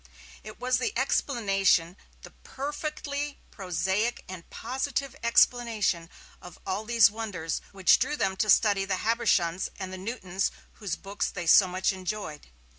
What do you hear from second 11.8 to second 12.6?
enjoyed.